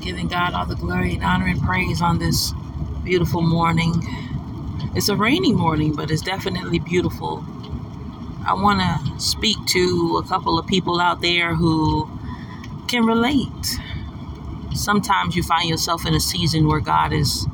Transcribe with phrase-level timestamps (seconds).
[0.00, 2.52] giving God all the glory and honor and praise on this
[3.04, 4.02] beautiful morning.
[4.94, 7.44] It's a rainy morning, but it's definitely beautiful.
[8.46, 12.08] I want to speak to a couple of people out there who
[12.88, 13.78] can relate.
[14.74, 17.46] Sometimes you find yourself in a season where God is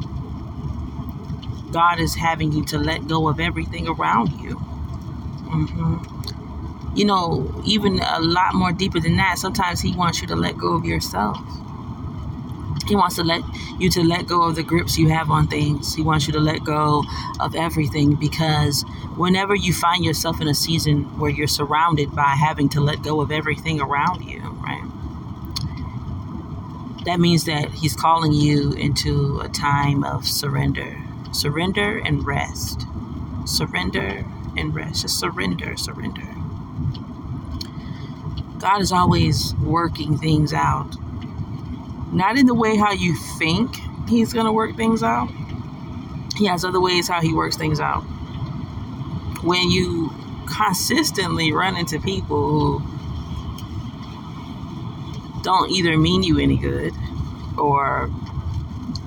[1.72, 4.56] God is having you to let go of everything around you.
[5.46, 6.96] Mm-hmm.
[6.96, 10.56] You know, even a lot more deeper than that, sometimes He wants you to let
[10.56, 11.36] go of yourself.
[12.88, 13.42] He wants to let
[13.80, 15.94] you to let go of the grips you have on things.
[15.94, 17.02] He wants you to let go
[17.40, 18.84] of everything because
[19.16, 23.20] whenever you find yourself in a season where you're surrounded by having to let go
[23.20, 24.84] of everything around you, right?
[27.04, 30.96] That means that he's calling you into a time of surrender.
[31.32, 32.86] Surrender and rest.
[33.44, 34.24] Surrender
[34.56, 35.02] and rest.
[35.02, 36.34] Just surrender, surrender.
[38.58, 40.96] God is always working things out
[42.16, 43.76] not in the way how you think
[44.08, 45.28] he's going to work things out.
[46.36, 48.00] He has other ways how he works things out.
[49.44, 50.10] When you
[50.46, 52.82] consistently run into people who
[55.42, 56.94] don't either mean you any good
[57.58, 58.10] or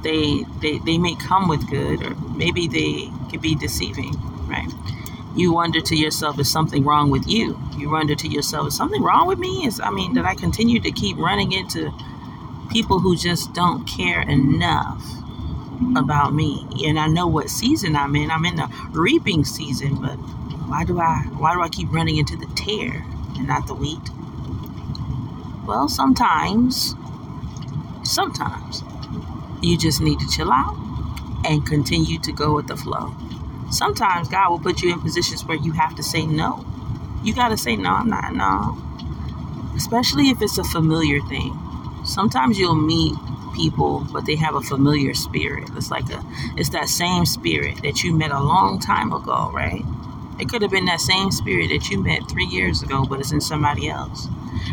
[0.03, 4.13] they they, they may come with good or maybe they could be deceiving,
[4.47, 4.71] right?
[5.35, 7.59] You wonder to yourself, is something wrong with you?
[7.75, 9.65] You wonder to yourself, is something wrong with me?
[9.65, 11.91] Is I mean, did I continue to keep running into
[12.69, 15.03] people who just don't care enough
[15.95, 16.65] about me.
[16.85, 18.31] And I know what season I'm in.
[18.31, 20.15] I'm in the reaping season, but
[20.67, 23.03] why do I why do I keep running into the tare
[23.37, 24.09] and not the wheat?
[25.65, 26.95] Well, sometimes
[28.03, 28.83] sometimes
[29.61, 30.75] you just need to chill out
[31.45, 33.13] and continue to go with the flow.
[33.71, 36.65] Sometimes God will put you in positions where you have to say no.
[37.23, 38.77] You got to say no, I'm not no.
[39.75, 41.57] Especially if it's a familiar thing
[42.09, 43.13] sometimes you'll meet
[43.55, 45.69] people but they have a familiar spirit.
[45.75, 46.23] It's like a
[46.57, 49.83] it's that same spirit that you met a long time ago right?
[50.39, 53.31] It could have been that same spirit that you met three years ago but it's
[53.31, 54.27] in somebody else.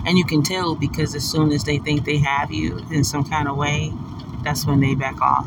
[0.06, 3.24] And you can tell because as soon as they think they have you in some
[3.24, 3.92] kind of way
[4.42, 5.46] that's when they back off.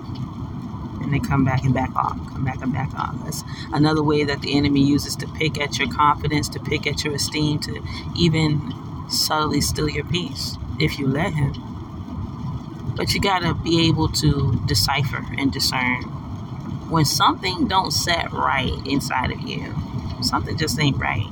[1.02, 3.16] And they come back and back off come back and back off.
[3.24, 3.44] That's
[3.74, 7.16] another way that the enemy uses to pick at your confidence to pick at your
[7.16, 7.81] esteem to
[8.16, 8.74] even
[9.09, 11.69] subtly steal your peace if you let him
[13.00, 16.04] but you got to be able to decipher and discern
[16.92, 19.74] when something don't set right inside of you.
[20.22, 21.26] Something just ain't right.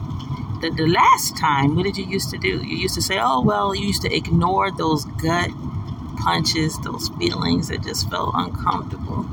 [0.62, 2.66] The, the last time what did you used to do?
[2.66, 5.50] You used to say oh well you used to ignore those gut
[6.16, 9.26] punches those feelings that just felt uncomfortable.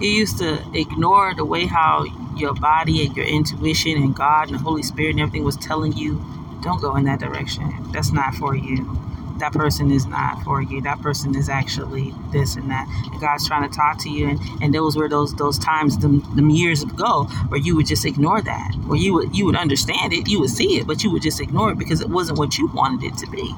[0.00, 2.04] You used to ignore the way how
[2.36, 5.92] your body and your intuition and god and the holy spirit and everything was telling
[5.94, 6.24] you
[6.62, 7.90] don't go in that direction.
[7.90, 8.96] That's not for you
[9.38, 10.80] that person is not for you.
[10.80, 12.86] That person is actually this and that.
[13.20, 14.28] God's trying to talk to you.
[14.28, 18.04] And, and those were those those times, them, them years ago, where you would just
[18.04, 18.74] ignore that.
[18.86, 21.40] Where you would you would understand it, you would see it, but you would just
[21.40, 23.52] ignore it because it wasn't what you wanted it to be.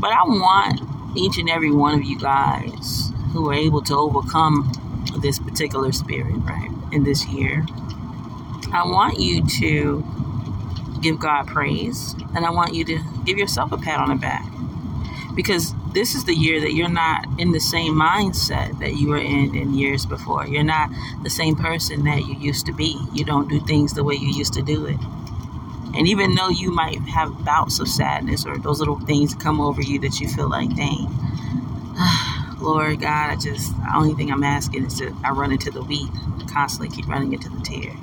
[0.00, 0.80] But I want
[1.16, 4.70] each and every one of you guys who are able to overcome
[5.20, 7.64] this particular spirit, right, in this year.
[8.72, 10.04] I want you to
[11.00, 14.44] give God praise and I want you to give yourself a pat on the back
[15.36, 19.18] because this is the year that you're not in the same mindset that you were
[19.18, 20.46] in in years before.
[20.46, 20.90] You're not
[21.22, 22.98] the same person that you used to be.
[23.12, 24.98] You don't do things the way you used to do it.
[25.94, 29.80] And even though you might have bouts of sadness or those little things come over
[29.80, 31.08] you that you feel like, dang,
[32.60, 35.82] Lord God, I just, the only thing I'm asking is that I run into the
[35.82, 36.10] wheat,
[36.50, 37.94] constantly keep running into the tare.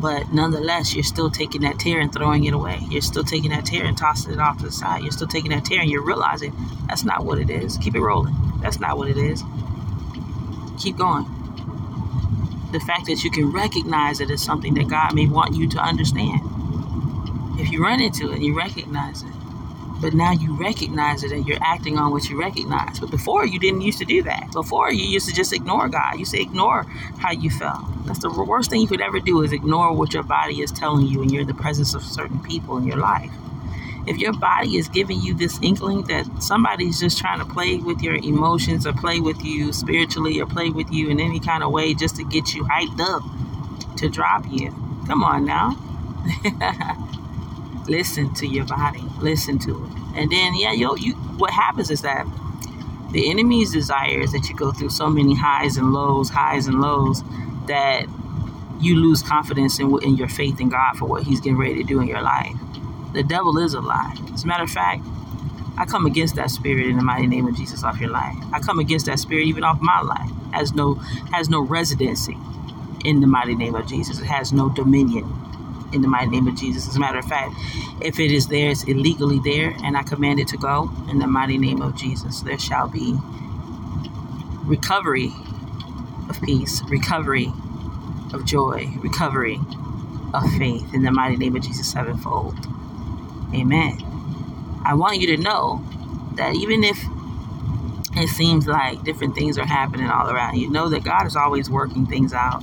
[0.00, 2.78] But nonetheless, you're still taking that tare and throwing it away.
[2.88, 5.02] You're still taking that tare and tossing it off to the side.
[5.02, 6.54] You're still taking that tare and you're realizing
[6.88, 7.76] that's not what it is.
[7.76, 8.34] Keep it rolling.
[8.62, 9.42] That's not what it is.
[10.78, 11.26] Keep going.
[12.72, 15.78] The fact that you can recognize it as something that God may want you to
[15.78, 16.40] understand.
[17.58, 19.32] If you run into it and you recognize it,
[20.00, 22.98] but now you recognize it and you're acting on what you recognize.
[22.98, 24.50] But before you didn't used to do that.
[24.52, 26.14] Before you used to just ignore God.
[26.14, 26.84] You used to ignore
[27.18, 27.82] how you felt.
[28.06, 31.06] That's the worst thing you could ever do is ignore what your body is telling
[31.06, 33.30] you and you're in the presence of certain people in your life.
[34.06, 38.00] If your body is giving you this inkling that somebody's just trying to play with
[38.00, 41.70] your emotions or play with you spiritually or play with you in any kind of
[41.70, 43.22] way just to get you hyped up
[43.98, 44.70] to drop you,
[45.06, 45.76] come on now.
[47.90, 52.02] listen to your body listen to it and then yeah yo you what happens is
[52.02, 52.26] that
[53.12, 56.80] the enemy's desire is that you go through so many highs and lows highs and
[56.80, 57.22] lows
[57.66, 58.06] that
[58.80, 61.84] you lose confidence in, in your faith in god for what he's getting ready to
[61.84, 62.54] do in your life
[63.12, 65.02] the devil is a lie as a matter of fact
[65.78, 68.36] I come against that spirit in the mighty name of Jesus off your life.
[68.52, 70.30] I come against that spirit even off my life.
[70.52, 70.94] Has no
[71.32, 72.36] has no residency
[73.04, 74.20] in the mighty name of Jesus.
[74.20, 75.24] It has no dominion
[75.92, 76.88] in the mighty name of Jesus.
[76.88, 77.54] As a matter of fact,
[78.00, 81.26] if it is there, it's illegally there, and I command it to go in the
[81.26, 82.40] mighty name of Jesus.
[82.40, 83.16] There shall be
[84.64, 85.32] recovery
[86.28, 87.52] of peace, recovery
[88.32, 89.58] of joy, recovery
[90.32, 92.56] of faith in the mighty name of Jesus sevenfold.
[93.54, 93.98] Amen.
[94.84, 95.84] I want you to know
[96.34, 96.98] that even if
[98.16, 101.68] it seems like different things are happening all around you, know that God is always
[101.68, 102.62] working things out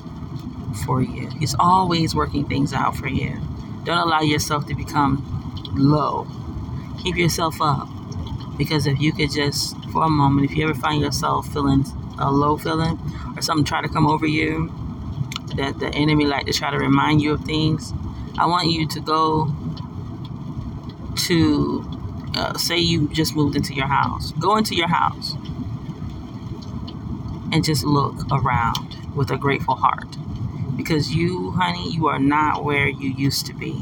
[0.85, 1.29] for you.
[1.39, 3.39] He's always working things out for you.
[3.83, 5.23] Don't allow yourself to become
[5.75, 6.27] low.
[7.03, 7.87] Keep yourself up.
[8.57, 11.85] Because if you could just, for a moment, if you ever find yourself feeling
[12.19, 12.99] a low feeling
[13.35, 14.71] or something try to come over you,
[15.55, 17.93] that the enemy like to try to remind you of things,
[18.37, 19.53] I want you to go
[21.27, 21.85] to
[22.35, 24.31] uh, say you just moved into your house.
[24.33, 25.33] Go into your house
[27.51, 30.17] and just look around with a grateful heart.
[30.87, 33.73] Because you, honey, you are not where you used to be.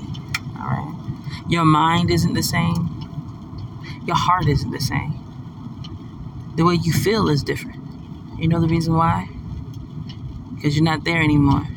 [0.57, 1.45] All right.
[1.47, 2.89] Your mind isn't the same.
[4.07, 5.13] Your heart isn't the same.
[6.55, 7.79] The way you feel is different.
[8.39, 9.29] You know the reason why?
[10.55, 11.67] Because you're not there anymore.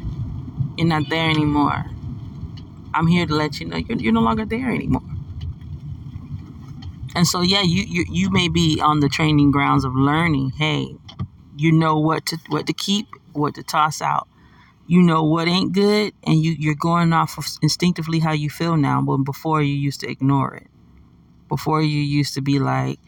[0.79, 1.85] You're not there anymore.
[2.95, 5.03] I'm here to let you know you're, you're no longer there anymore.
[7.15, 10.53] And so, yeah, you, you you may be on the training grounds of learning.
[10.57, 10.97] Hey,
[11.55, 14.27] you know what to what to keep, what to toss out.
[14.91, 18.79] You know what ain't good, and you you're going off of instinctively how you feel
[18.79, 19.03] now.
[19.03, 20.67] But before you used to ignore it.
[21.49, 22.99] Before you used to be like,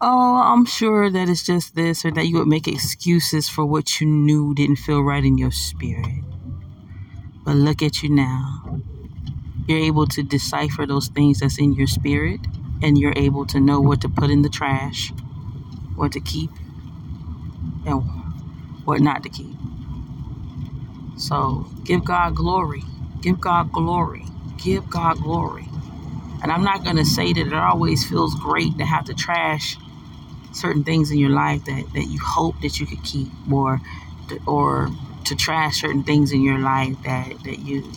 [0.00, 2.26] oh, I'm sure that it's just this or that.
[2.26, 6.24] You would make excuses for what you knew didn't feel right in your spirit.
[7.44, 8.80] But look at you now.
[9.68, 12.40] You're able to decipher those things that's in your spirit,
[12.82, 15.12] and you're able to know what to put in the trash,
[15.94, 16.50] what to keep,
[17.86, 18.02] and
[18.84, 19.55] what not to keep.
[21.16, 22.82] So give God glory.
[23.20, 24.24] Give God glory.
[24.58, 25.68] Give God glory.
[26.42, 29.76] And I'm not going to say that it always feels great to have to trash
[30.52, 33.80] certain things in your life that, that you hope that you could keep or
[34.46, 34.90] or
[35.24, 37.90] to trash certain things in your life that, that you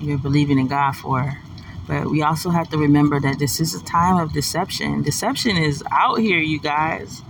[0.00, 1.38] you're believing in God for.
[1.86, 5.02] But we also have to remember that this is a time of deception.
[5.02, 7.22] Deception is out here, you guys.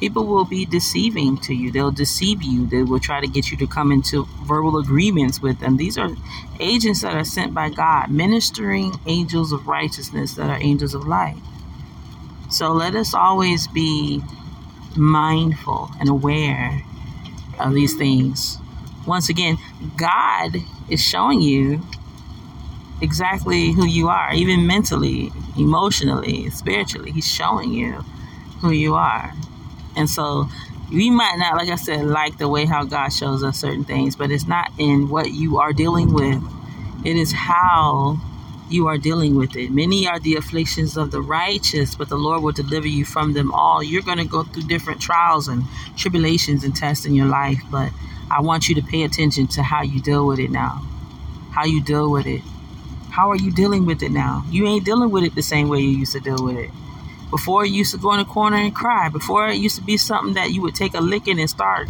[0.00, 1.72] People will be deceiving to you.
[1.72, 2.66] They'll deceive you.
[2.66, 5.76] They will try to get you to come into verbal agreements with them.
[5.76, 6.10] These are
[6.60, 11.36] agents that are sent by God, ministering angels of righteousness that are angels of light.
[12.50, 14.22] So let us always be
[14.96, 16.82] mindful and aware
[17.58, 18.58] of these things
[19.06, 19.56] once again,
[19.96, 20.56] God
[20.88, 21.80] is showing you
[23.00, 27.12] exactly who you are, even mentally, emotionally, spiritually.
[27.12, 28.04] He's showing you
[28.60, 29.32] who you are.
[29.96, 30.48] And so
[30.92, 34.14] we might not, like I said, like the way how God shows us certain things,
[34.14, 36.42] but it's not in what you are dealing with.
[37.04, 38.18] It is how
[38.68, 39.70] you are dealing with it.
[39.70, 43.52] Many are the afflictions of the righteous, but the Lord will deliver you from them
[43.52, 43.82] all.
[43.82, 45.64] You're going to go through different trials and
[45.96, 47.90] tribulations and tests in your life, but
[48.30, 50.82] I want you to pay attention to how you deal with it now.
[51.52, 52.42] How you deal with it.
[53.10, 54.44] How are you dealing with it now?
[54.50, 56.70] You ain't dealing with it the same way you used to deal with it.
[57.30, 59.08] Before you used to go in the corner and cry.
[59.08, 61.88] Before it used to be something that you would take a licking and start,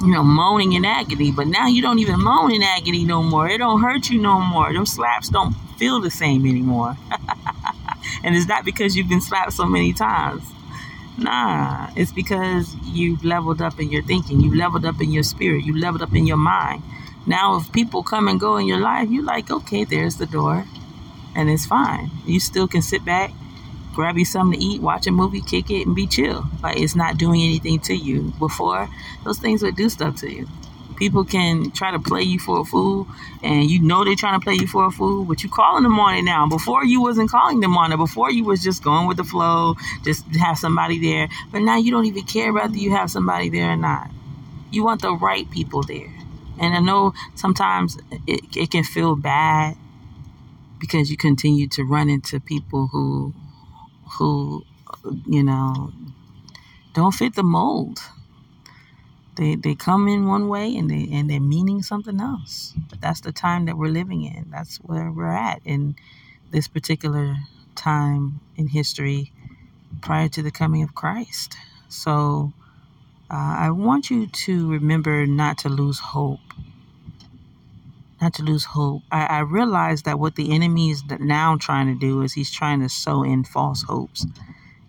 [0.00, 1.30] you know, moaning in agony.
[1.30, 3.48] But now you don't even moan in agony no more.
[3.48, 4.72] It don't hurt you no more.
[4.72, 6.96] Those slaps don't feel the same anymore.
[8.24, 10.42] and it's not because you've been slapped so many times.
[11.18, 15.64] Nah, it's because you've leveled up in your thinking, you've leveled up in your spirit,
[15.64, 16.82] you leveled up in your mind.
[17.26, 20.64] Now, if people come and go in your life, you're like, okay, there's the door,
[21.34, 22.10] and it's fine.
[22.24, 23.32] You still can sit back,
[23.94, 26.44] grab you something to eat, watch a movie, kick it, and be chill.
[26.62, 28.32] Like it's not doing anything to you.
[28.38, 28.88] Before,
[29.24, 30.48] those things would do stuff to you.
[30.96, 33.08] People can try to play you for a fool
[33.42, 35.98] and you know they're trying to play you for a fool but you calling them
[35.98, 36.46] on it now.
[36.46, 37.96] Before you wasn't calling them on it.
[37.96, 41.28] Before you was just going with the flow just have somebody there.
[41.50, 44.10] But now you don't even care whether you have somebody there or not.
[44.70, 46.12] You want the right people there.
[46.58, 49.78] And i know sometimes it, it can feel bad
[50.78, 53.32] because you continue to run into people who
[54.18, 54.64] who
[55.26, 55.92] you know
[56.94, 58.00] don't fit the mold
[59.36, 62.74] they they come in one way and they and they're meaning something else.
[62.90, 64.50] But that's the time that we're living in.
[64.50, 65.96] That's where we're at in
[66.50, 67.36] this particular
[67.74, 69.32] time in history
[70.02, 71.56] prior to the coming of Christ.
[71.88, 72.52] So
[73.30, 76.40] uh, I want you to remember not to lose hope.
[78.20, 79.02] Not to lose hope.
[79.10, 82.80] I, I realize that what the enemy is now trying to do is he's trying
[82.80, 84.26] to sow in false hopes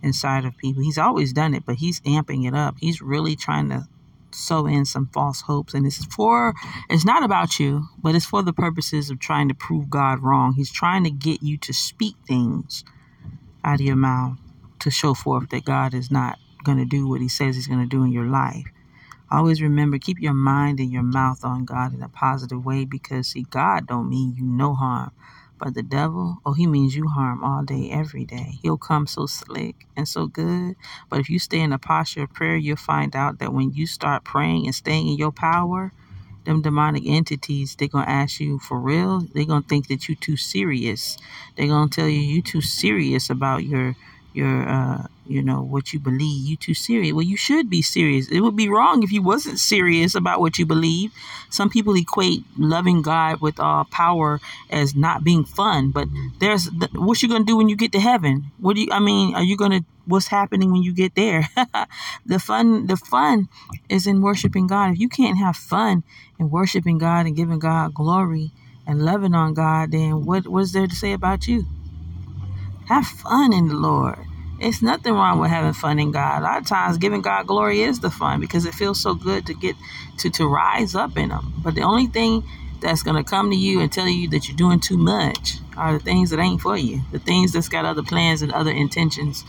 [0.04, 0.84] inside of people.
[0.84, 2.76] He's always done it, but he's amping it up.
[2.80, 3.88] He's really trying to
[4.34, 6.54] sow in some false hopes and it's for
[6.90, 10.54] it's not about you but it's for the purposes of trying to prove god wrong
[10.54, 12.84] he's trying to get you to speak things
[13.64, 14.38] out of your mouth
[14.80, 17.82] to show forth that god is not going to do what he says he's going
[17.82, 18.66] to do in your life
[19.32, 23.28] always remember keep your mind and your mouth on god in a positive way because
[23.30, 25.12] see god don't mean you no harm
[25.60, 28.54] but the devil, oh, he means you harm all day, every day.
[28.64, 30.76] He'll come so slick and so good.
[31.10, 33.88] But if you stay in a posture of prayer, you'll find out that when you
[33.88, 35.94] start praying and staying in your power,
[36.46, 39.22] them demonic entities, they're going to ask you for real.
[39.34, 41.18] They're going to think that you're too serious.
[41.56, 43.96] They're going to tell you you're too serious about your
[44.34, 46.48] your uh you know what you believe.
[46.50, 47.14] You too serious.
[47.14, 48.28] Well you should be serious.
[48.30, 51.12] It would be wrong if you wasn't serious about what you believe.
[51.50, 56.08] Some people equate loving god with uh power as not being fun but
[56.40, 58.52] there's what you gonna do when you get to heaven?
[58.60, 61.48] What do you i mean are you gonna what's happening when you get there?
[62.26, 63.50] The fun the fun
[63.90, 64.94] is in worshiping god.
[64.94, 66.04] If you can't have fun
[66.40, 68.52] in worshiping god and giving god glory
[68.88, 71.66] and loving on god then what is there to say about you
[72.92, 74.20] have fun in the Lord.
[74.60, 76.42] It's nothing wrong with having fun in God.
[76.42, 79.48] A lot of times, giving God glory is the fun because it feels so good
[79.48, 79.76] to get
[80.20, 81.54] to to rise up in Him.
[81.64, 82.44] But the only thing
[82.80, 85.94] that's going to come to you and tell you that you're doing too much are
[85.94, 87.02] the things that ain't for you.
[87.12, 89.44] The things that's got other plans and other intentions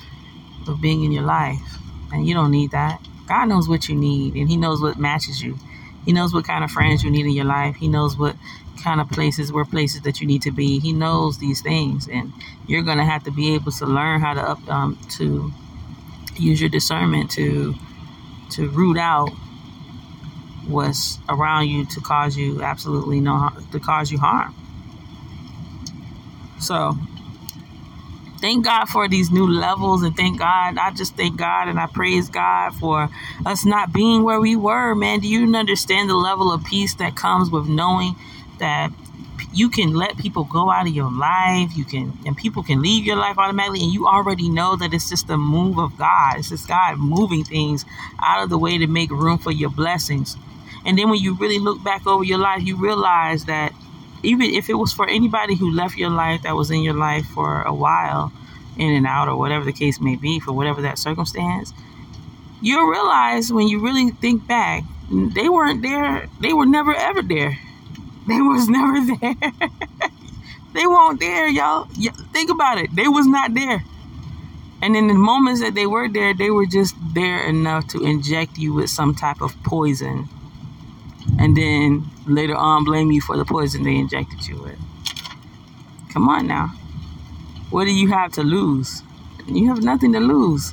[0.67, 1.79] of being in your life,
[2.13, 3.01] and you don't need that.
[3.27, 5.59] God knows what you need, and He knows what matches you.
[6.05, 7.77] He knows what kind of friends you need in your life.
[7.77, 8.37] He knows what
[8.83, 10.79] kind of places where places that you need to be.
[10.79, 12.33] He knows these things, and
[12.67, 15.53] you're going to have to be able to learn how to up um, to
[16.39, 17.75] use your discernment to
[18.51, 19.31] to root out
[20.67, 24.55] what's around you to cause you absolutely no to cause you harm.
[26.61, 26.97] So
[28.41, 30.79] thank God for these new levels and thank God.
[30.79, 33.09] I just thank God and I praise God for
[33.45, 35.21] us not being where we were, man.
[35.21, 38.15] Do you understand the level of peace that comes with knowing
[38.63, 38.91] that
[39.53, 43.05] you can let people go out of your life you can and people can leave
[43.05, 46.39] your life automatically and you already know that it's just a move of god.
[46.39, 47.85] It's just god moving things
[48.23, 50.37] out of the way to make room for your blessings.
[50.85, 53.73] And then when you really look back over your life you realize that
[54.23, 57.27] even if it was for anybody who left your life that was in your life
[57.27, 58.33] for a while
[58.79, 61.73] in and out or whatever the case may be for whatever that circumstance
[62.63, 67.59] you'll realize when you really think back they weren't there they were never ever there
[68.27, 69.35] they was never there.
[70.75, 71.85] they weren't there, y'all.
[72.33, 72.95] Think about it.
[72.95, 73.83] They was not there.
[74.83, 78.59] And in the moments that they were there, they were just there enough to inject
[78.59, 80.29] you with some type of poison.
[81.39, 84.79] And then later on blame you for the poison they injected you with.
[86.13, 86.73] Come on now.
[87.71, 89.03] What do you have to lose?
[89.47, 90.73] You have nothing to lose.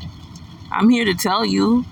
[0.72, 1.86] I'm here to tell you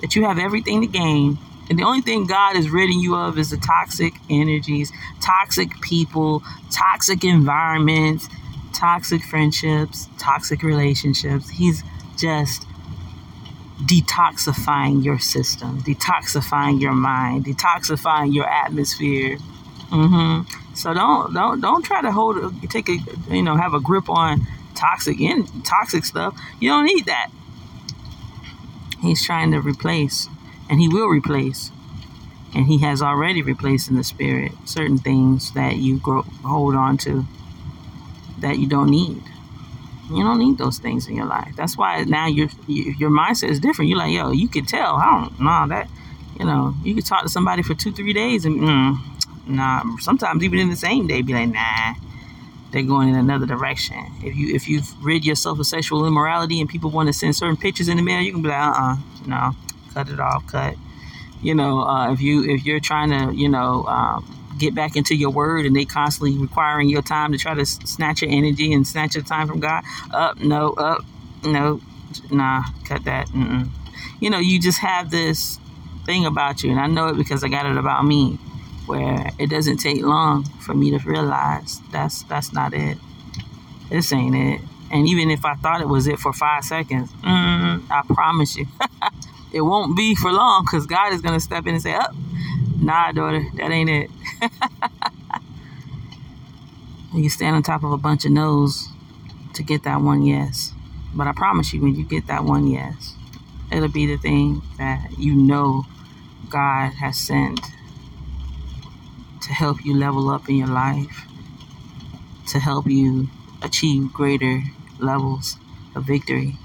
[0.00, 1.38] that you have everything to gain
[1.70, 6.42] and the only thing God is ridding you of is the toxic energies, toxic people,
[6.70, 8.28] toxic environments,
[8.74, 11.48] toxic friendships, toxic relationships.
[11.48, 11.82] He's
[12.18, 12.66] just
[13.86, 19.38] detoxifying your system, detoxifying your mind, detoxifying your atmosphere.
[19.90, 20.74] Mm-hmm.
[20.74, 22.36] So don't don't don't try to hold
[22.70, 22.98] take a
[23.30, 26.38] you know have a grip on toxic in toxic stuff.
[26.60, 27.30] You don't need that.
[29.00, 30.28] He's trying to replace
[30.68, 31.70] and he will replace.
[32.54, 36.96] And he has already replaced in the spirit certain things that you grow, hold on
[36.98, 37.24] to
[38.38, 39.22] that you don't need.
[40.10, 41.54] You don't need those things in your life.
[41.56, 43.88] That's why now your your mindset is different.
[43.88, 44.96] You're like yo you could tell.
[44.96, 45.88] I don't know that
[46.38, 48.98] you know you could talk to somebody for two three days and mm,
[49.46, 49.82] nah.
[49.98, 51.94] Sometimes even in the same day be like nah
[52.70, 53.96] they're going in another direction.
[54.22, 57.56] If you if you've rid yourself of sexual immorality and people want to send certain
[57.56, 59.52] pictures in the mail you can be like uh-uh no
[59.94, 60.74] cut it off, cut.
[61.42, 64.24] You know, uh, if you if you're trying to, you know, um,
[64.58, 68.22] get back into your word and they constantly requiring your time to try to snatch
[68.22, 71.04] your energy and snatch your time from God, up, no, up,
[71.44, 71.80] no,
[72.30, 73.28] nah, cut that.
[73.28, 73.68] Mm-mm.
[74.20, 75.58] You know, you just have this
[76.06, 78.38] thing about you, and I know it because I got it about me,
[78.86, 82.98] where it doesn't take long for me to realize that's that's not it.
[83.90, 84.60] This ain't it.
[84.90, 88.66] And even if I thought it was it for five seconds, mm, I promise you,
[89.54, 92.12] it won't be for long because God is going to step in and say, oh,
[92.80, 94.10] nah, daughter, that ain't it.
[97.14, 98.88] you stand on top of a bunch of no's
[99.54, 100.72] to get that one yes.
[101.14, 103.14] But I promise you, when you get that one yes,
[103.70, 105.84] it'll be the thing that you know
[106.48, 107.60] God has sent
[109.42, 111.26] to help you level up in your life,
[112.48, 113.28] to help you
[113.62, 114.64] achieve greater
[114.98, 115.58] levels
[115.94, 116.56] of victory,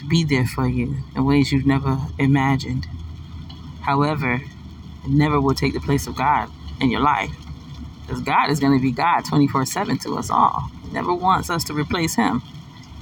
[0.00, 2.86] to be there for you in ways you've never imagined.
[3.82, 4.34] However,
[5.04, 7.34] it never will take the place of God in your life.
[8.02, 10.70] Because God is going to be God 24 7 to us all.
[10.84, 12.42] He never wants us to replace Him.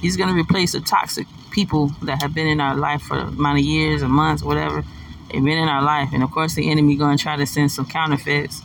[0.01, 3.59] He's going to replace the toxic people that have been in our life for amount
[3.59, 4.83] of years or months, whatever.
[5.31, 6.09] They've been in our life.
[6.13, 8.61] And of course, the enemy going to try to send some counterfeits,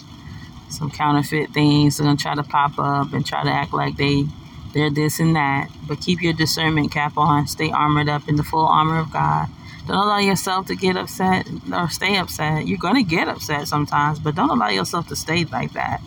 [0.70, 1.96] some counterfeit things.
[1.96, 4.24] They're going to try to pop up and try to act like they,
[4.74, 5.70] they're this and that.
[5.86, 7.46] But keep your discernment cap on.
[7.46, 9.48] Stay armored up in the full armor of God.
[9.86, 12.66] Don't allow yourself to get upset or stay upset.
[12.66, 16.00] You're going to get upset sometimes, but don't allow yourself to stay like that.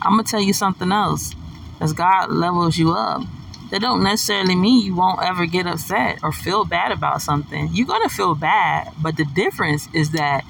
[0.00, 1.34] I'm going to tell you something else.
[1.80, 3.22] As God levels you up,
[3.70, 7.68] that don't necessarily mean you won't ever get upset or feel bad about something.
[7.72, 10.44] You're going to feel bad, but the difference is that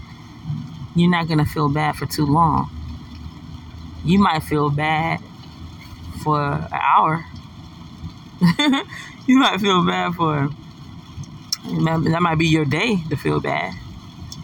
[0.94, 2.70] you're not going to feel bad for too long.
[4.04, 5.20] You might feel bad
[6.22, 7.24] for an hour.
[9.26, 10.54] you might feel bad for him.
[12.04, 13.74] that might be your day to feel bad,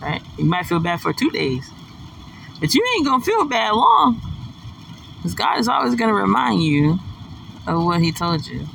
[0.02, 0.20] right?
[0.36, 1.70] You might feel bad for two days,
[2.60, 4.20] but you ain't gonna feel bad long,
[5.16, 6.98] because God is always gonna remind you
[7.66, 8.66] of what He told you.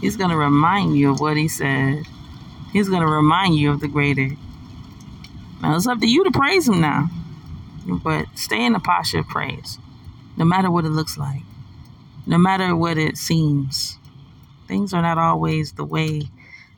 [0.00, 2.04] He's gonna remind you of what He said.
[2.72, 4.30] He's gonna remind you of the greater.
[5.60, 7.08] Now it's up to you to praise Him now,
[7.86, 9.78] but stay in the posture of praise,
[10.36, 11.42] no matter what it looks like,
[12.26, 13.98] no matter what it seems.
[14.68, 16.22] Things are not always the way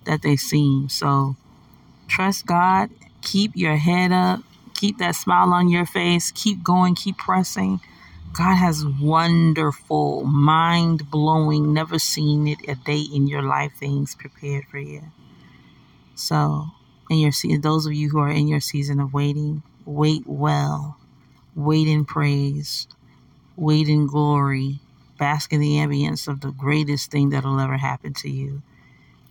[0.04, 0.88] that they seem.
[0.88, 1.36] So
[2.06, 2.90] trust God,
[3.22, 4.40] keep your head up,
[4.74, 7.80] keep that smile on your face, keep going, keep pressing.
[8.32, 14.66] God has wonderful, mind blowing, never seen it a day in your life things prepared
[14.66, 15.02] for you.
[16.14, 16.66] So,
[17.10, 20.98] in your those of you who are in your season of waiting, wait well,
[21.54, 22.86] wait in praise,
[23.56, 24.80] wait in glory,
[25.18, 28.62] bask in the ambience of the greatest thing that'll ever happen to you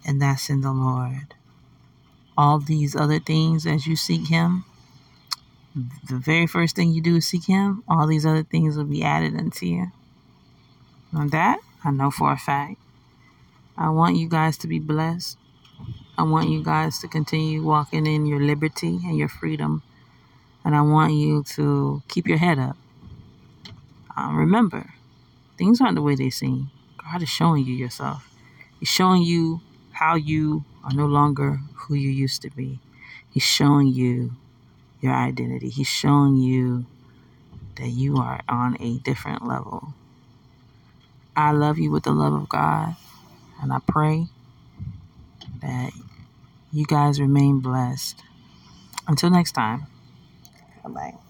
[0.08, 1.36] and that's in the Lord.
[2.38, 4.64] All these other things, as you seek Him,
[5.75, 9.03] the very first thing you do is seek Him, all these other things will be
[9.03, 9.92] added unto you.
[11.14, 12.77] On that, I know for a fact.
[13.77, 15.38] I want you guys to be blessed.
[16.18, 19.83] I want you guys to continue walking in your liberty and your freedom.
[20.66, 22.75] And I want you to keep your head up.
[24.18, 24.94] Uh, remember,
[25.57, 26.72] things aren't the way they seem.
[26.98, 28.29] God is showing you yourself.
[28.79, 32.79] He's showing you how you are no longer who you used to be.
[33.29, 34.31] He's showing you
[35.01, 35.70] your identity.
[35.70, 36.85] He's showing you
[37.75, 39.93] that you are on a different level.
[41.35, 42.96] I love you with the love of God,
[43.61, 44.27] and I pray
[45.61, 45.91] that
[46.72, 48.24] you guys remain blessed.
[49.07, 49.87] Until next time,
[50.83, 51.26] bye bye.